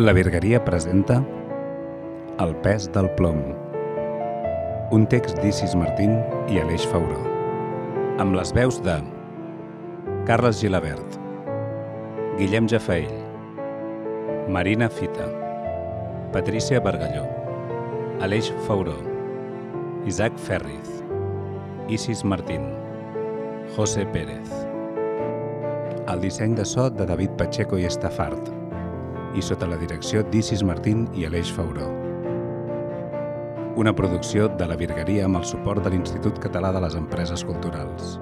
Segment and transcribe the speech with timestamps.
[0.00, 1.18] La Virgueria presenta
[2.38, 3.40] El pes del plom.
[4.96, 6.14] Un text d'Isis Martín
[6.48, 7.18] i Aleix Fauró.
[8.22, 8.94] Amb les veus de
[10.30, 11.18] Carles Gilabert,
[12.38, 13.12] Guillem Jafaell,
[14.48, 15.26] Marina Fita,
[16.32, 17.26] Patrícia Bargalló,
[18.24, 18.96] Aleix Fauró,
[20.08, 20.94] Isaac Ferriz,
[21.90, 22.64] Isis Martín,
[23.76, 24.48] José Pérez.
[26.08, 28.59] El disseny de so de David Pacheco i Estafart
[29.34, 31.86] i sota la direcció d'Isis Martín i Aleix Fauró.
[33.80, 38.18] Una producció de la Virgueria amb el suport de l'Institut Català de les Empreses Culturals.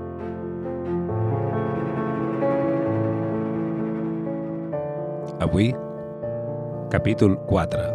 [5.40, 5.72] Avui,
[6.90, 7.88] capítol 4.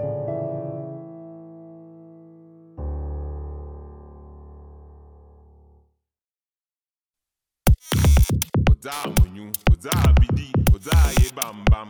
[8.72, 11.90] Oza munyu, oza bidi, oza ye bam bam.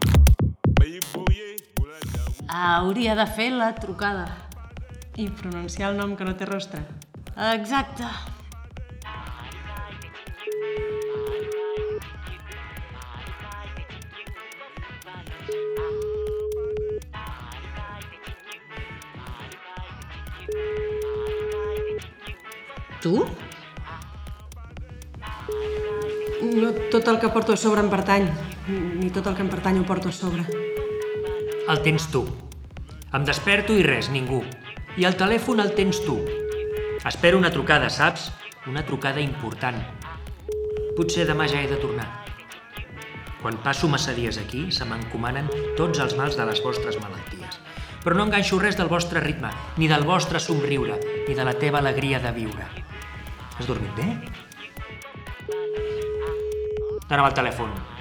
[0.84, 1.26] Wu.
[2.50, 4.26] Hauria de fer la trucada.
[5.16, 6.82] I pronunciar el nom que no té rostre.
[7.54, 8.04] Exacte.
[23.04, 23.16] Tu?
[26.44, 28.30] No tot el que porto a sobre em pertany,
[28.68, 30.73] ni tot el que em pertany ho porto a sobre.
[31.64, 32.26] El tens tu.
[33.16, 34.42] Em desperto i res, ningú.
[35.00, 36.18] I el telèfon el tens tu.
[37.08, 38.26] Espero una trucada, saps?
[38.68, 39.80] Una trucada important.
[40.98, 42.10] Potser demà ja he de tornar.
[43.40, 45.48] Quan passo massa dies aquí, se m'encomanen
[45.80, 47.62] tots els mals de les vostres malalties.
[48.04, 51.80] Però no enganxo res del vostre ritme, ni del vostre somriure, ni de la teva
[51.80, 52.68] alegria de viure.
[53.56, 54.12] Has dormit bé?
[57.08, 57.93] Dona'm el telèfon.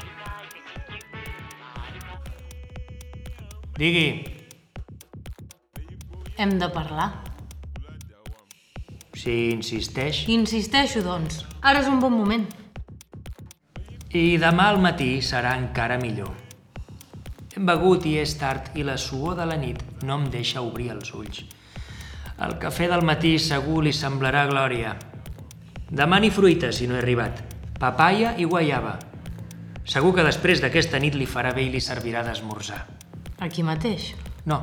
[3.83, 4.23] Digui.
[6.39, 7.09] Hem de parlar.
[9.19, 10.20] Si insisteix.
[10.31, 11.41] Insisteixo, doncs.
[11.67, 12.45] Ara és un bon moment.
[14.15, 16.31] I demà al matí serà encara millor.
[17.57, 20.92] Hem begut i és tard i la suor de la nit no em deixa obrir
[20.95, 21.42] els ulls.
[22.39, 24.95] El cafè del matí segur li semblarà glòria.
[25.91, 27.42] Demà ni fruita si no he arribat.
[27.83, 29.01] Papaya i guaiava.
[29.83, 33.02] Segur que després d'aquesta nit li farà bé i li servirà d'esmorzar.
[33.42, 34.13] Aquí mateix.
[34.47, 34.57] No,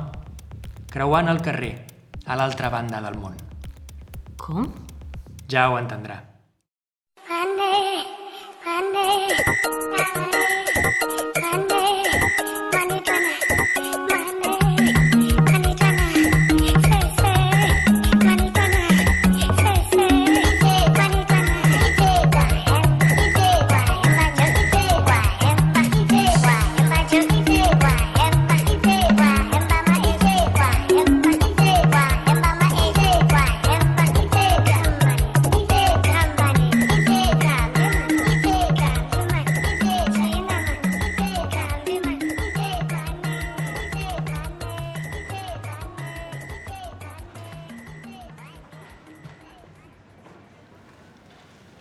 [0.88, 1.72] creuant el carrer,
[2.24, 3.36] a l'altra banda del món.
[4.40, 4.70] Com?
[5.52, 6.16] Ja ho entendrà.
[7.28, 8.00] Monday,
[8.64, 9.36] Monday,
[9.98, 11.29] Monday,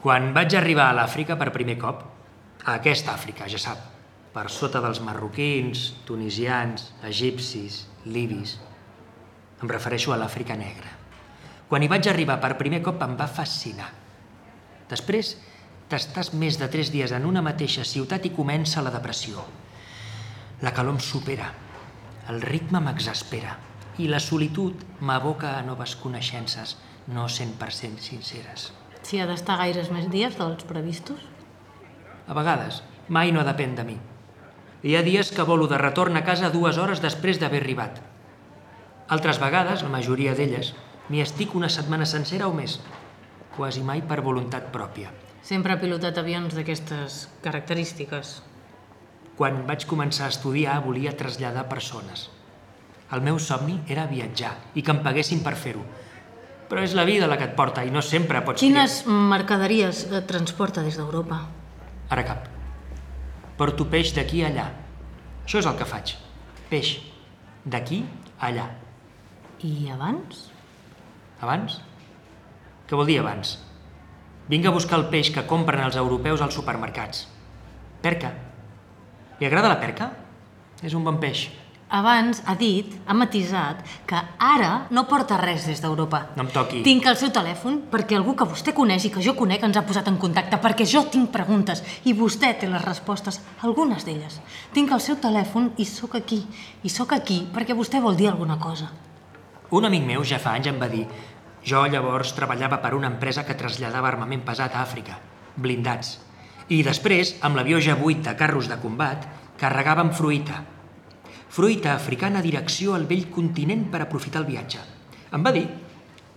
[0.10, 2.00] Quan vaig arribar a l'Àfrica per primer cop,
[2.66, 3.84] a aquesta Àfrica, ja sap,
[4.34, 8.56] per sota dels marroquins, tunisians, egipcis, libis,
[9.62, 10.96] em refereixo a l'Àfrica negra.
[11.70, 13.92] Quan hi vaig arribar per primer cop em va fascinar.
[14.90, 15.36] Després
[15.94, 19.46] t'estàs més de tres dies en una mateixa ciutat i comença la depressió.
[20.66, 21.54] La calor em supera,
[22.34, 23.60] el ritme m'exaspera
[24.02, 26.80] i la solitud m'aboca a noves coneixences
[27.14, 28.72] no 100% sinceres.
[29.04, 31.22] Si ha d'estar gaires més dies dels previstos?
[32.28, 33.98] A vegades, mai no depèn de mi.
[34.84, 38.00] Hi ha dies que volo de retorn a casa dues hores després d'haver arribat.
[39.10, 40.76] Altres vegades, la majoria d'elles,
[41.10, 42.78] m'hi estic una setmana sencera o més,
[43.56, 45.10] quasi mai per voluntat pròpia.
[45.42, 48.36] Sempre ha pilotat avions d'aquestes característiques.
[49.40, 52.28] Quan vaig començar a estudiar volia traslladar persones.
[53.16, 55.82] El meu somni era viatjar i que em paguessin per fer-ho.
[56.70, 58.62] Però és la vida la que et porta i no sempre pots...
[58.62, 61.40] Quines mercaderies eh, transporta des d'Europa?
[61.42, 61.56] triar.
[62.10, 62.46] Ara cap.
[63.58, 64.68] Porto peix d'aquí a allà.
[65.46, 66.14] Això és el que faig.
[66.70, 66.94] Peix.
[67.66, 68.04] D'aquí
[68.40, 68.68] a allà.
[69.66, 70.46] I abans?
[71.42, 71.80] Abans?
[72.88, 73.58] Què vol dir abans?
[74.50, 77.28] Vinc a buscar el peix que compren els europeus als supermercats.
[78.02, 78.32] Perca.
[79.40, 80.10] Li agrada la perca?
[80.82, 81.48] És un bon peix.
[81.90, 86.28] Abans ha dit, ha matisat, que ara no porta res des d'Europa.
[86.38, 86.84] No em toqui.
[86.86, 89.86] Tinc el seu telèfon perquè algú que vostè coneix i que jo conec ens ha
[89.88, 94.38] posat en contacte, perquè jo tinc preguntes i vostè té les respostes, algunes d'elles.
[94.76, 96.44] Tinc el seu telèfon i sóc aquí.
[96.86, 98.92] I sóc aquí perquè vostè vol dir alguna cosa.
[99.74, 101.08] Un amic meu ja fa anys em va dir
[101.66, 105.18] jo llavors treballava per una empresa que traslladava armament pesat a Àfrica,
[105.58, 106.18] blindats.
[106.70, 109.26] I després, amb l'avió J-8 de carros de combat,
[109.60, 110.64] carregàvem fruita.
[111.50, 114.84] Fruita africana direcció al vell continent per aprofitar el viatge.
[115.34, 115.66] Em va dir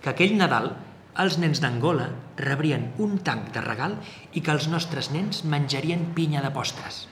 [0.01, 0.71] que aquell Nadal
[1.23, 2.07] els nens d'Angola
[2.41, 3.99] rebrien un tanc de regal
[4.33, 7.03] i que els nostres nens menjarien pinya de postres.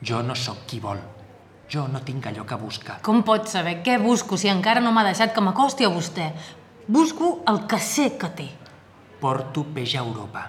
[0.00, 1.02] Jo no sóc qui vol.
[1.70, 3.00] Jo no tinc allò que busca.
[3.02, 6.30] Com pot saber què busco si encara no m'ha deixat que m'acosti a vostè?
[6.86, 8.48] Busco el que sé que té.
[9.20, 10.46] Porto peix a Europa.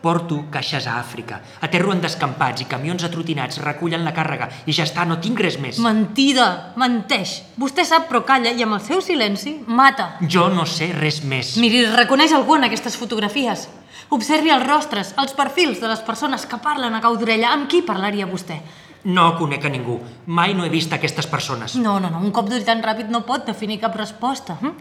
[0.00, 1.40] Porto caixes a Àfrica.
[1.60, 5.58] Aterro en descampats i camions atrotinats recullen la càrrega i ja està, no tinc res
[5.60, 5.80] més.
[5.84, 6.72] Mentida!
[6.80, 7.36] Menteix!
[7.60, 10.14] Vostè sap però calla i amb el seu silenci mata.
[10.24, 11.56] Jo no sé res més.
[11.60, 13.68] Miri, reconeix algú en aquestes fotografies.
[14.10, 17.52] Observi els rostres, els perfils de les persones que parlen a cau d'orella.
[17.52, 18.56] Amb qui parlaria vostè?
[19.04, 19.98] No conec a ningú.
[20.26, 21.76] Mai no he vist aquestes persones.
[21.76, 24.58] No, no, no, un cop d'ull tan ràpid no pot definir cap resposta.
[24.60, 24.74] Hm?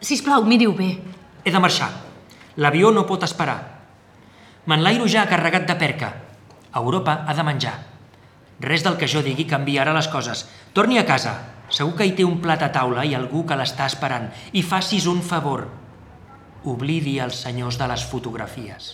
[0.00, 0.90] Sisplau, miri-ho bé.
[1.44, 1.88] He de marxar.
[2.56, 3.71] L'avió no pot esperar.
[4.62, 6.12] M'enlairo ja carregat de perca.
[6.78, 7.74] Europa ha de menjar.
[8.62, 10.44] Res del que jo digui canviarà les coses.
[10.72, 11.34] Torni a casa.
[11.66, 14.30] Segur que hi té un plat a taula i algú que l'està esperant.
[14.54, 15.66] I facis un favor.
[16.62, 18.92] Oblidi els senyors de les fotografies.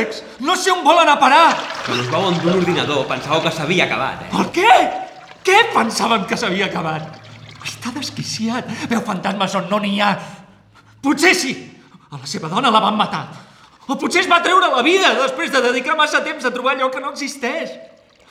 [0.00, 1.52] Àlex, no sé on volen a parar!
[1.84, 4.30] Quan us vau endur l'ordinador pensàveu que s'havia acabat, eh?
[4.32, 4.76] Per què?
[5.44, 7.18] Què pensaven que s'havia acabat?
[7.60, 8.68] Està desquiciat.
[8.88, 10.14] Veu fantasmes on no n'hi ha.
[11.04, 11.52] Potser sí.
[12.10, 13.26] A la seva dona la van matar.
[13.88, 16.88] O potser es va treure la vida després de dedicar massa temps a trobar allò
[16.92, 17.76] que no existeix.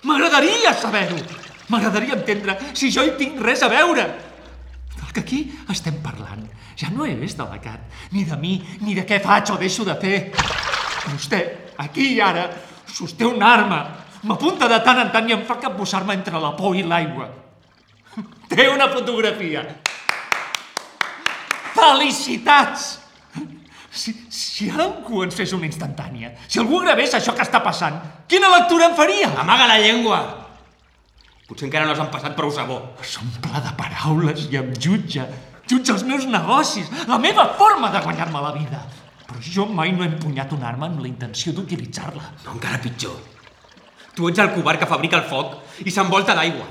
[0.09, 1.21] M'agradaria saber-ho.
[1.69, 4.07] M'agradaria entendre si jo hi tinc res a veure.
[4.95, 6.47] Del que aquí estem parlant
[6.79, 7.81] ja no és de la Cat,
[8.15, 10.31] ni de mi, ni de què faig o deixo de fer.
[11.11, 11.41] Vostè,
[11.81, 12.47] aquí i ara,
[12.89, 13.79] sosté una arma,
[14.23, 17.29] m'apunta de tant en tant i em fa capbussar-me entre la por i l'aigua.
[18.51, 19.65] Té una fotografia.
[21.75, 22.97] Felicitats!
[23.89, 27.95] Si, si algú ens fes una instantània, si algú gravés això que està passant,
[28.29, 29.31] quina lectura en faria?
[29.41, 30.19] Amaga la llengua!
[31.49, 32.77] Potser encara no s'han passat prou sabó.
[33.01, 35.25] S'omple de paraules i em jutja.
[35.69, 38.83] Jutja els meus negocis, la meva forma de guanyar-me la vida.
[39.29, 42.25] Però jo mai no he empunyat una arma amb la intenció d'utilitzar-la.
[42.45, 43.15] No, encara pitjor.
[44.15, 46.65] Tu ets el covard que fabrica el foc i s'envolta d'aigua.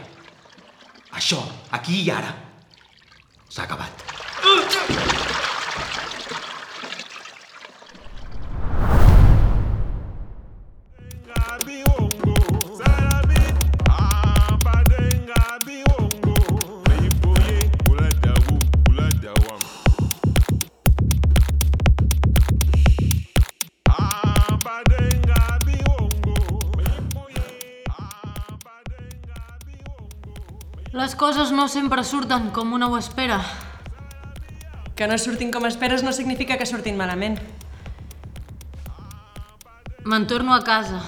[1.19, 1.41] Això,
[1.79, 2.35] aquí i ara,
[3.49, 4.09] s'ha acabat.
[4.43, 5.38] Gabi
[31.09, 33.39] Les coses no sempre surten com una ho espera.
[34.93, 37.39] Que no surtin com esperes no significa que surtin malament.
[40.05, 40.99] Me'n torno a casa.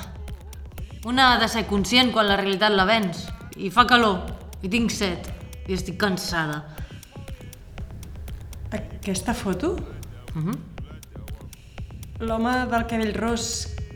[1.05, 3.27] Una ha de ser conscient quan la realitat la vens.
[3.61, 4.23] I fa calor,
[4.65, 5.29] i tinc set,
[5.69, 6.63] i estic cansada.
[8.73, 9.75] Aquesta foto?
[12.25, 13.51] L'home del cabell ros,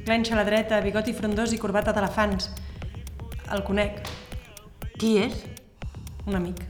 [0.05, 2.51] clenxa a la dreta, bigoti frondós i corbata d'elefants.
[3.57, 4.05] El conec,
[4.95, 5.41] Qui és?
[6.27, 6.61] Un amic.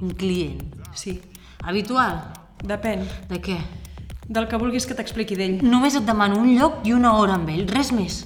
[0.00, 0.62] Un client.
[0.94, 1.20] Sí,
[1.62, 2.22] Habitual?
[2.62, 3.06] depèn.
[3.28, 3.56] De què?
[4.28, 5.58] Del que vulguis que t'expliqui d'ell.
[5.62, 8.22] Només et demano un lloc i una hora amb ell, res més.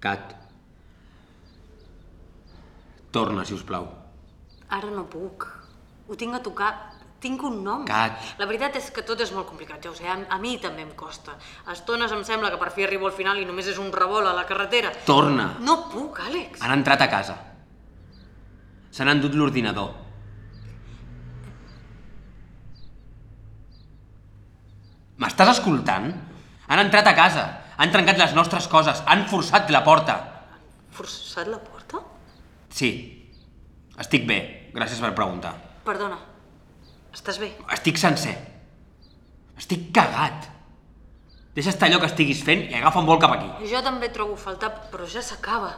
[0.00, 0.34] Cat.
[3.10, 3.86] Torna, si us plau.
[4.68, 5.46] Ara no puc.
[6.08, 6.72] Ho tinc a tocar.
[7.24, 7.86] Tinc un nom.
[7.88, 8.18] Cat.
[8.36, 10.04] La veritat és que tot és molt complicat, ja ho sé.
[10.10, 11.38] A, a mi també em costa.
[11.64, 14.28] A estones em sembla que per fi arribo al final i només és un revolt
[14.28, 14.92] a la carretera.
[15.08, 15.54] Torna.
[15.64, 16.60] No puc, Àlex.
[16.60, 17.38] Han entrat a casa.
[18.92, 19.94] S'han endut l'ordinador.
[25.24, 26.12] M'estàs escoltant?
[26.68, 27.48] Han entrat a casa.
[27.80, 29.00] Han trencat les nostres coses.
[29.08, 30.20] Han forçat la porta.
[30.94, 32.04] Forçat la porta?
[32.68, 32.90] Sí.
[33.98, 34.42] Estic bé.
[34.74, 35.54] gràcies per preguntar.
[35.84, 36.16] Perdona,
[37.12, 37.50] estàs bé?
[37.76, 38.34] Estic sencer.
[39.60, 40.48] Estic cagat.
[41.54, 43.68] Deixa estar allò que estiguis fent i agafa un vol cap aquí.
[43.70, 45.76] Jo també trobo faltar, però ja s'acaba.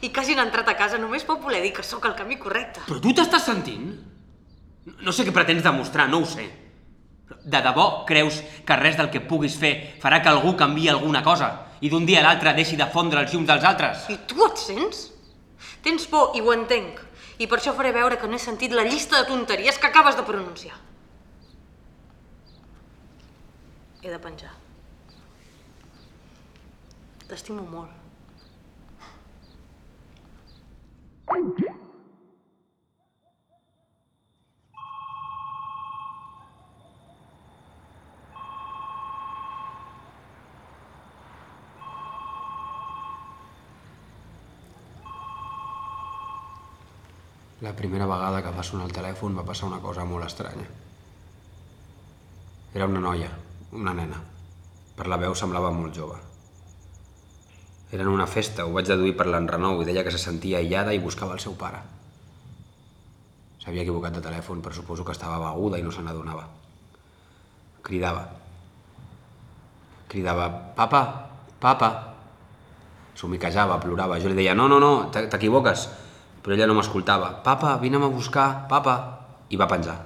[0.00, 2.86] I que hagin entrat a casa només pot voler dir que sóc el camí correcte.
[2.86, 3.90] Però tu t'estàs sentint?
[5.04, 6.46] No sé què pretens demostrar, no ho sé.
[7.44, 11.50] De debò creus que res del que puguis fer farà que algú canvi alguna cosa
[11.80, 14.08] i d'un dia a l'altre deixi de fondre els llums dels altres?
[14.12, 15.08] I tu et sents?
[15.84, 17.03] Tens por i ho entenc.
[17.38, 20.16] I per això faré veure que no he sentit la llista de tonteries que acabes
[20.16, 20.76] de pronunciar.
[24.04, 24.52] He de penjar.
[27.26, 28.03] T'estimo molt.
[47.64, 50.66] La primera vegada que va sonar el telèfon va passar una cosa molt estranya.
[52.76, 53.30] Era una noia,
[53.72, 54.18] una nena.
[54.98, 56.18] Per la veu semblava molt jove.
[57.90, 60.92] Era en una festa, ho vaig deduir per l'enrenou, i deia que se sentia aïllada
[60.92, 61.80] i buscava el seu pare.
[63.64, 66.44] S'havia equivocat de telèfon, però suposo que estava beguda i no se n'adonava.
[67.80, 68.26] Cridava.
[70.12, 71.04] Cridava, papa,
[71.64, 71.94] papa.
[73.16, 74.20] Somiquejava, plorava.
[74.20, 75.88] Jo li deia, no, no, no, t'equivoques.
[76.44, 77.30] Però ella no m'escoltava.
[77.44, 78.98] Papa, vine'm a buscar, papa.
[79.48, 79.96] I va penjar.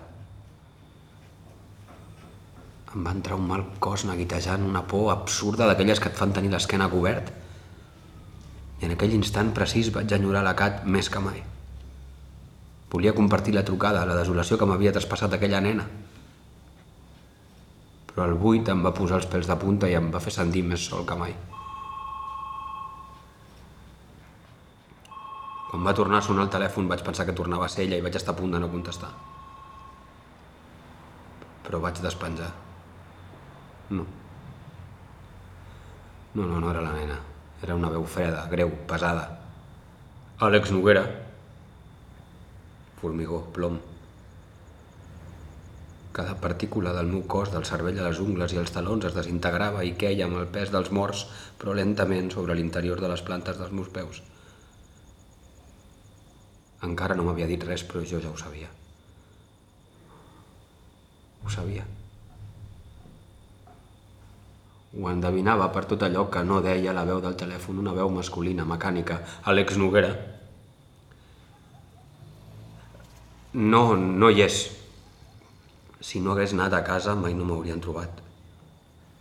[2.94, 6.54] Em va entrar un mal cos neguitejant, una por absurda d'aquelles que et fan tenir
[6.54, 7.34] l'esquena cobert.
[8.78, 11.42] I en aquell instant precís vaig enyorar la Cat més que mai.
[12.88, 15.84] Volia compartir la trucada, la desolació que m'havia traspassat aquella nena.
[18.14, 20.62] Però el buit em va posar els pèls de punta i em va fer sentir
[20.64, 21.34] més sol que mai.
[25.68, 28.04] Quan va tornar a sonar el telèfon vaig pensar que tornava a ser ella i
[28.04, 29.10] vaig estar a punt de no contestar.
[31.66, 32.48] Però vaig despenjar.
[33.90, 34.06] No.
[36.34, 37.18] No, no, no era la nena.
[37.62, 39.26] Era una veu freda, greu, pesada.
[40.40, 41.04] Àlex Noguera.
[43.02, 43.76] Formigó, plom.
[46.16, 49.84] Cada partícula del meu cos, del cervell a les ungles i els talons es desintegrava
[49.84, 51.26] i queia amb el pes dels morts,
[51.60, 54.24] però lentament sobre l'interior de les plantes dels meus peus.
[56.86, 58.68] Encara no m'havia dit res, però jo ja ho sabia.
[61.42, 61.84] Ho sabia.
[64.98, 68.64] Ho endevinava per tot allò que no deia la veu del telèfon, una veu masculina,
[68.64, 69.18] mecànica,
[69.50, 70.14] Àlex Noguera.
[73.58, 74.62] No, no hi és.
[76.00, 78.22] Si no hagués anat a casa mai no m'haurien trobat.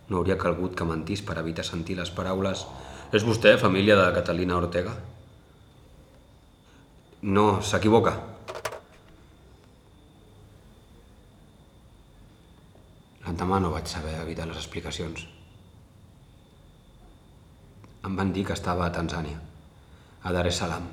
[0.07, 2.65] No hauria calgut que mentís per evitar sentir les paraules
[3.17, 4.93] «És vostè família de Catalina Ortega?»
[7.27, 8.13] No, s'equivoca.
[13.25, 15.25] L'endemà no vaig saber evitar les explicacions.
[18.07, 19.41] Em van dir que estava a Tanzània,
[20.23, 20.87] a Dar es Salaam.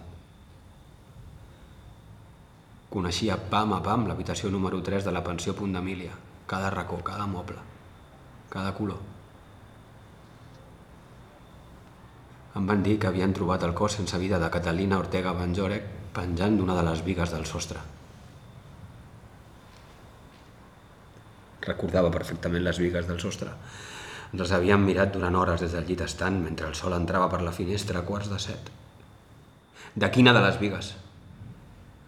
[2.90, 6.18] Coneixia pam a pam l'habitació número 3 de la pensió Punt d'Emília,
[6.50, 7.62] cada racó, cada moble,
[8.50, 8.98] cada color.
[12.58, 16.56] Em van dir que havien trobat el cos sense vida de Catalina Ortega Banjorek penjant
[16.58, 17.80] d'una de les vigues del sostre.
[21.64, 23.54] Recordava perfectament les vigues del sostre.
[24.34, 27.54] Les havíem mirat durant hores des del llit estant mentre el sol entrava per la
[27.54, 28.70] finestra a quarts de set.
[29.94, 30.94] De quina de les vigues?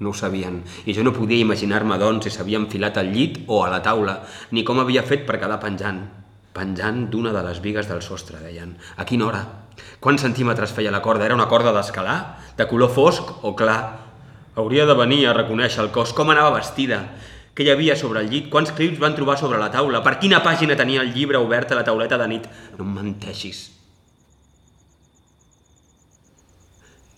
[0.03, 3.63] No ho sabien, i jo no podia imaginar-me, doncs, si s'havia enfilat al llit o
[3.65, 4.19] a la taula,
[4.53, 6.03] ni com havia fet per quedar penjant.
[6.57, 8.73] Penjant d'una de les vigues del sostre, deien.
[8.97, 9.43] A quina hora?
[10.01, 11.27] Quants centímetres feia la corda?
[11.27, 12.17] Era una corda d'escalar?
[12.57, 13.81] De color fosc o clar?
[14.57, 16.15] Hauria de venir a reconèixer el cos.
[16.17, 17.03] Com anava vestida?
[17.57, 18.49] Què hi havia sobre el llit?
[18.53, 20.01] Quants clips van trobar sobre la taula?
[20.05, 22.49] Per quina pàgina tenia el llibre obert a la tauleta de nit?
[22.79, 23.67] No em menteixis.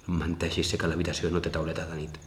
[0.06, 2.18] No em menteixis, sé que l'habitació no té tauleta de nit.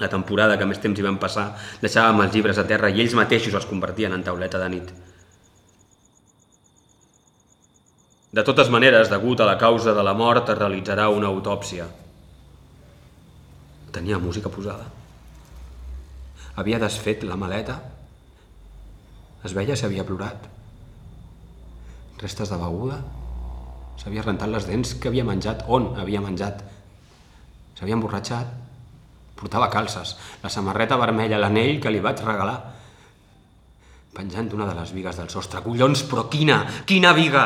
[0.00, 1.50] La temporada que més temps hi vam passar,
[1.82, 4.92] deixàvem els llibres a terra i ells mateixos els convertien en tauleta de nit.
[8.30, 11.88] De totes maneres, degut a la causa de la mort, es realitzarà una autòpsia.
[13.90, 14.86] Tenia música posada.
[16.56, 17.80] Havia desfet la maleta.
[19.44, 20.46] Es veia si havia plorat.
[22.22, 23.00] Restes de beguda.
[24.00, 24.94] S'havia rentat les dents.
[25.00, 25.66] Què havia menjat?
[25.66, 26.62] On havia menjat?
[27.80, 28.59] S'havia emborratxat.
[29.40, 32.58] Portava calces, la samarreta vermella, l'anell que li vaig regalar.
[34.12, 35.62] Penjant d'una de les vigues del sostre.
[35.64, 36.60] Collons, però quina?
[36.84, 37.44] Quina viga?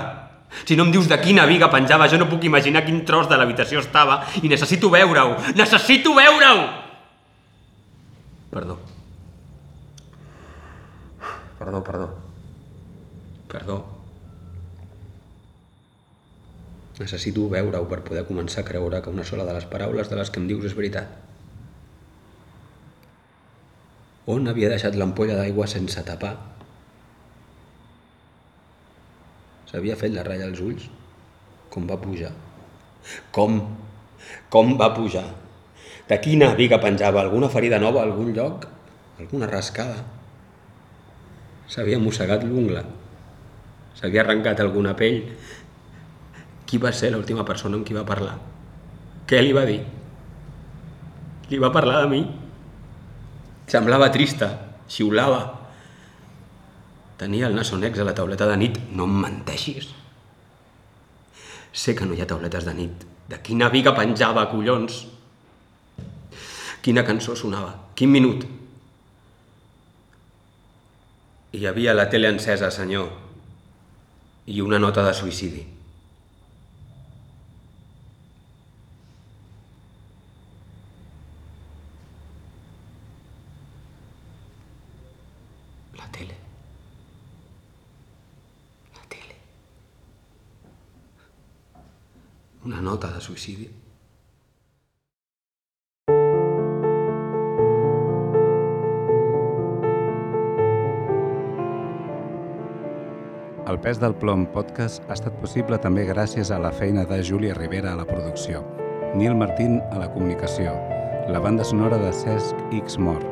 [0.64, 3.38] Si no em dius de quina viga penjava, jo no puc imaginar quin tros de
[3.38, 5.36] l'habitació estava i necessito veure-ho!
[5.58, 6.62] Necessito veure-ho!
[8.54, 8.78] Perdó.
[11.58, 12.08] Perdó, perdó.
[13.50, 13.78] Perdó.
[16.98, 20.30] Necessito veure-ho per poder començar a creure que una sola de les paraules de les
[20.30, 21.33] que em dius és veritat.
[24.30, 26.32] On havia deixat l'ampolla d'aigua sense tapar?
[29.68, 30.86] S'havia fet la ratlla als ulls?
[31.68, 32.30] Com va pujar?
[33.34, 33.58] Com?
[34.48, 35.26] Com va pujar?
[36.08, 37.20] De quina viga penjava?
[37.20, 38.64] Alguna ferida nova a algun lloc?
[39.20, 39.98] Alguna rascada?
[41.68, 42.84] S'havia mossegat l'ungla?
[43.98, 45.20] S'havia arrencat alguna pell?
[46.64, 48.38] Qui va ser l'última persona amb qui va parlar?
[49.28, 49.82] Què li va dir?
[51.50, 52.22] Li va parlar de mi?
[53.70, 54.50] Semblava trista,
[54.88, 55.42] xiulava.
[57.18, 58.78] Tenia el nasonex a la tauleta de nit.
[58.92, 59.88] No em menteixis.
[61.72, 63.06] Sé que no hi ha tauletes de nit.
[63.30, 65.04] De quina viga penjava, collons?
[66.84, 67.72] Quina cançó sonava?
[67.96, 68.44] Quin minut?
[71.54, 73.08] Hi havia la tele encesa, senyor,
[74.46, 75.62] i una nota de suïcidi.
[85.96, 86.36] La tele.
[88.98, 89.38] La tele.
[92.64, 93.66] Una nota de suïcidi.
[103.64, 107.56] El pes del plom podcast ha estat possible també gràcies a la feina de Júlia
[107.56, 108.64] Rivera a la producció,
[109.16, 110.72] Nil Martín a la comunicació,
[111.28, 113.24] la banda sonora de Cesc X Mor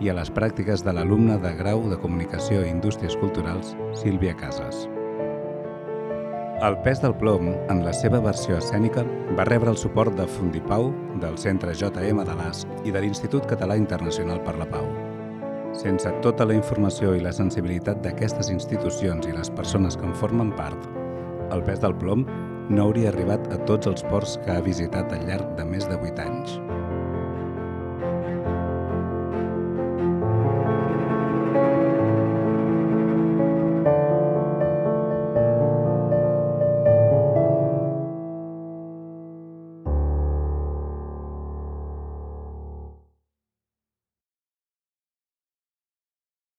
[0.00, 4.88] i a les pràctiques de l'alumne de Grau de Comunicació i Indústries Culturals, Sílvia Casas.
[6.60, 9.00] El pes del plom, en la seva versió escènica,
[9.38, 10.90] va rebre el suport de Fundipau,
[11.22, 14.84] del Centre JM de l'AS i de l'Institut Català Internacional per la Pau.
[15.72, 20.52] Sense tota la informació i la sensibilitat d'aquestes institucions i les persones que en formen
[20.58, 20.84] part,
[21.48, 22.26] el pes del plom
[22.68, 25.96] no hauria arribat a tots els ports que ha visitat al llarg de més de
[25.96, 26.60] 8 anys.